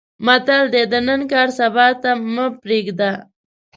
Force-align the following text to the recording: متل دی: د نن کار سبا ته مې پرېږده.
متل 0.25 0.63
دی: 0.73 0.83
د 0.91 0.93
نن 1.07 1.21
کار 1.31 1.47
سبا 1.59 1.87
ته 2.01 2.11
مې 2.33 2.45
پرېږده. 2.61 3.11